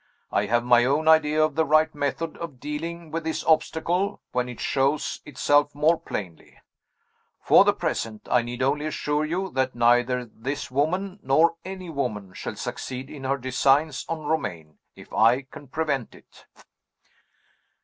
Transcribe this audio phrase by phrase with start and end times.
[0.31, 4.49] I have my own idea of the right method of dealing with this obstacle when
[4.49, 6.57] it shows itself more plainly.
[7.39, 12.33] For the present, I need only assure you that neither this woman nor any woman
[12.33, 16.47] shall succeed in her designs on Romayne, if I can prevent it."